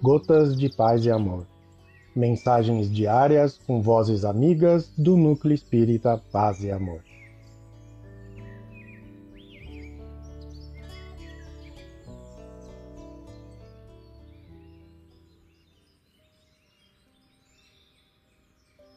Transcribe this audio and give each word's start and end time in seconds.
Gotas 0.00 0.56
de 0.56 0.68
Paz 0.68 1.04
e 1.04 1.10
Amor. 1.10 1.44
Mensagens 2.14 2.88
diárias 2.88 3.58
com 3.66 3.82
vozes 3.82 4.24
amigas 4.24 4.92
do 4.96 5.16
Núcleo 5.16 5.52
Espírita 5.52 6.22
Paz 6.30 6.62
e 6.62 6.70
Amor. 6.70 7.02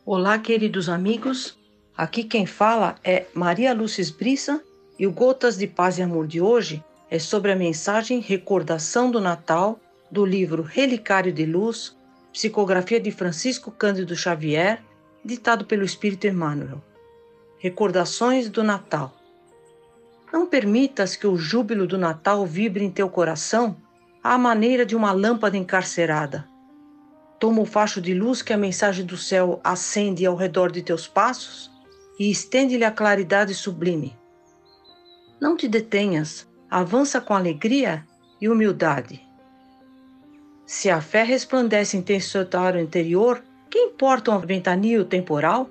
Olá, 0.05 0.37
queridos 0.37 0.87
amigos. 0.87 1.57
Aqui 1.97 2.23
quem 2.23 2.45
fala 2.45 2.95
é 3.03 3.25
Maria 3.33 3.73
Lúcia 3.73 4.05
Brissa 4.19 4.63
e 4.99 5.07
o 5.07 5.11
Gotas 5.11 5.57
de 5.57 5.65
Paz 5.65 5.97
e 5.97 6.03
Amor 6.03 6.27
de 6.27 6.39
hoje 6.39 6.83
é 7.09 7.17
sobre 7.17 7.51
a 7.51 7.55
mensagem 7.55 8.19
Recordação 8.19 9.09
do 9.09 9.19
Natal 9.19 9.79
do 10.11 10.25
livro 10.25 10.61
Relicário 10.61 11.31
de 11.31 11.45
Luz, 11.45 11.95
psicografia 12.33 12.99
de 12.99 13.11
Francisco 13.11 13.71
Cândido 13.71 14.15
Xavier, 14.15 14.83
ditado 15.23 15.65
pelo 15.65 15.85
Espírito 15.85 16.27
Emmanuel. 16.27 16.83
Recordações 17.57 18.49
do 18.49 18.61
Natal. 18.61 19.15
Não 20.33 20.45
permitas 20.45 21.15
que 21.15 21.25
o 21.25 21.37
júbilo 21.37 21.87
do 21.87 21.97
Natal 21.97 22.45
vibre 22.45 22.83
em 22.83 22.91
teu 22.91 23.09
coração 23.09 23.77
à 24.21 24.37
maneira 24.37 24.85
de 24.85 24.95
uma 24.95 25.11
lâmpada 25.13 25.55
encarcerada. 25.55 26.47
Toma 27.39 27.61
o 27.61 27.65
facho 27.65 28.01
de 28.01 28.13
luz 28.13 28.41
que 28.41 28.53
a 28.53 28.57
mensagem 28.57 29.05
do 29.05 29.17
céu 29.17 29.61
acende 29.63 30.25
ao 30.25 30.35
redor 30.35 30.71
de 30.71 30.81
teus 30.81 31.07
passos 31.07 31.71
e 32.19 32.29
estende-lhe 32.29 32.83
a 32.83 32.91
claridade 32.91 33.53
sublime. 33.53 34.17
Não 35.39 35.55
te 35.55 35.67
detenhas, 35.67 36.47
avança 36.69 37.19
com 37.19 37.33
alegria 37.33 38.05
e 38.39 38.47
humildade 38.47 39.30
se 40.65 40.89
a 40.89 41.01
fé 41.01 41.23
resplandece 41.23 41.97
em 41.97 42.01
território 42.01 42.79
interior, 42.79 43.43
que 43.69 43.79
importa 43.79 44.31
um 44.31 44.39
ventanil 44.39 45.05
temporal? 45.05 45.69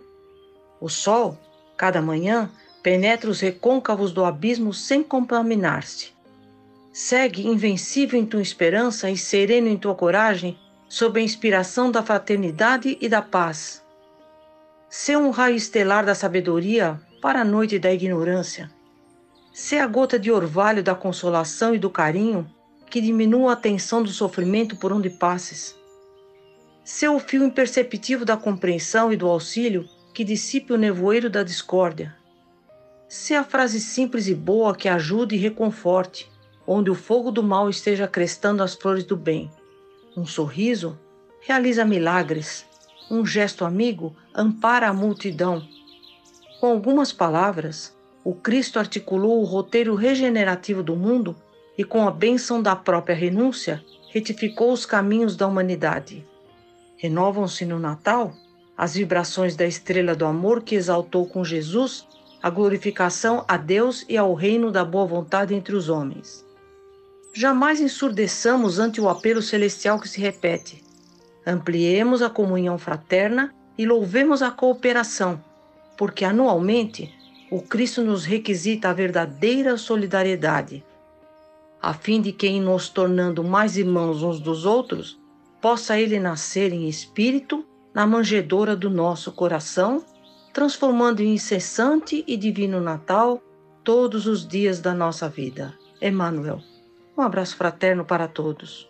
O 0.81 0.89
sol, 0.89 1.39
cada 1.77 2.01
manhã, 2.01 2.51
penetra 2.83 3.31
os 3.31 3.41
recôncavos 3.41 4.13
do 4.13 4.25
abismo 4.25 4.73
sem 4.73 5.03
contaminar-se. 5.03 6.13
Segue 6.93 7.47
invencível 7.47 8.19
em 8.19 8.27
tua 8.27 8.43
esperança 8.43 9.11
e 9.11 9.17
sereno 9.17 9.69
em 9.69 9.77
tua 9.77 9.95
coragem, 9.95 10.59
sob 10.89 11.21
a 11.21 11.23
inspiração 11.23 11.91
da 11.91 12.03
fraternidade 12.03 12.99
e 13.01 13.09
da 13.09 13.23
paz. 13.23 13.85
Sê 14.89 15.17
um 15.17 15.31
raio 15.31 15.55
estelar 15.55 16.05
da 16.05 16.15
sabedoria 16.15 17.01
para 17.23 17.43
a 17.43 17.45
noite 17.45 17.79
da 17.79 17.93
ignorância. 17.93 18.71
Sê 19.53 19.79
a 19.79 19.87
gota 19.87 20.19
de 20.19 20.33
orvalho 20.33 20.83
da 20.83 20.95
consolação 20.95 21.75
e 21.75 21.79
do 21.79 21.91
carinho 21.91 22.51
que 22.91 23.01
diminua 23.01 23.53
a 23.53 23.57
tensão 23.57 24.03
do 24.03 24.11
sofrimento 24.11 24.77
por 24.77 24.93
onde 24.93 25.09
passes. 25.09 25.79
Ser 26.83 27.09
o 27.09 27.21
fio 27.21 27.45
imperceptível 27.45 28.27
da 28.27 28.37
compreensão 28.37 29.13
e 29.13 29.17
do 29.17 29.29
auxílio 29.29 29.89
que 30.13 30.25
dissipe 30.25 30.73
o 30.73 30.77
nevoeiro 30.77 31.31
da 31.31 31.45
discórdia. 31.45 32.17
Ser 33.09 33.35
a 33.35 33.45
frase 33.45 33.81
simples 33.81 34.27
e 34.27 34.35
boa 34.35 34.75
que 34.75 34.89
ajude 34.89 35.37
e 35.37 35.39
reconforte, 35.39 36.31
onde 36.67 36.91
o 36.91 36.95
fogo 36.95 37.31
do 37.31 37.43
mal 37.43 37.71
esteja 37.71 38.09
crestando 38.09 38.63
as 38.63 38.75
flores 38.75 39.05
do 39.05 39.17
bem. 39.17 39.51
Um 40.17 40.27
sorriso 40.27 40.99
realiza 41.41 41.85
milagres. 41.85 42.67
Um 43.09 43.25
gesto 43.25 43.65
amigo 43.65 44.17
ampara 44.35 44.89
a 44.89 44.93
multidão. 44.93 45.67
Com 46.61 46.67
algumas 46.67 47.13
palavras, 47.13 47.97
o 48.25 48.35
Cristo 48.35 48.79
articulou 48.79 49.41
o 49.41 49.45
roteiro 49.45 49.95
regenerativo 49.95 50.83
do 50.83 50.95
mundo 50.95 51.37
e, 51.77 51.85
com 51.85 52.07
a 52.07 52.11
bênção 52.11 52.63
da 52.63 52.77
própria 52.77 53.15
renúncia, 53.15 53.83
retificou 54.11 54.73
os 54.73 54.85
caminhos 54.85 55.37
da 55.37 55.47
humanidade. 55.47 56.27
Renovam-se 56.97 57.65
no 57.65 57.79
Natal 57.79 58.33
as 58.77 58.95
vibrações 58.95 59.57
da 59.57 59.67
estrela 59.67 60.15
do 60.15 60.25
amor 60.25 60.63
que 60.63 60.75
exaltou 60.75 61.27
com 61.27 61.45
Jesus 61.45 62.07
a 62.43 62.49
glorificação 62.49 63.45
a 63.47 63.57
Deus 63.57 64.05
e 64.09 64.17
ao 64.17 64.35
reino 64.35 64.71
da 64.71 64.85
boa 64.85 65.07
vontade 65.07 65.55
entre 65.55 65.77
os 65.77 65.89
homens. 65.89 66.45
Jamais 67.35 67.81
ensurdeçamos 67.81 68.79
ante 68.79 69.01
o 69.01 69.09
apelo 69.09 69.43
celestial 69.43 70.01
que 70.01 70.09
se 70.09 70.21
repete. 70.21 70.83
Ampliemos 71.47 72.23
a 72.23 72.31
comunhão 72.31 72.79
fraterna 72.79 73.55
e 73.77 73.87
louvemos 73.87 74.43
a 74.43 74.51
cooperação, 74.51 75.43
porque 75.97 76.25
anualmente 76.25 77.15
o 77.51 77.61
Cristo 77.63 78.03
nos 78.03 78.25
requisita 78.25 78.89
a 78.89 78.93
verdadeira 78.93 79.77
solidariedade 79.77 80.85
a 81.81 81.95
fim 81.95 82.21
de 82.21 82.33
que, 82.33 82.47
em 82.47 82.61
nos 82.61 82.89
tornando 82.89 83.43
mais 83.43 83.77
irmãos 83.77 84.23
uns 84.23 84.41
dos 84.41 84.67
outros, 84.67 85.19
possa 85.61 85.99
ele 85.99 86.19
nascer 86.19 86.73
em 86.73 86.89
espírito 86.89 87.65
na 87.95 88.07
manjedoura 88.07 88.77
do 88.77 88.91
nosso 88.91 89.33
coração, 89.33 90.05
transformando 90.53 91.21
em 91.21 91.35
incessante 91.35 92.25
e 92.27 92.37
divino 92.37 92.81
Natal 92.81 93.43
todos 93.83 94.27
os 94.27 94.47
dias 94.47 94.81
da 94.81 94.93
nossa 94.93 95.29
vida. 95.29 95.75
Emmanuel. 96.01 96.61
Um 97.17 97.23
abraço 97.23 97.57
fraterno 97.57 98.05
para 98.05 98.27
todos. 98.27 98.90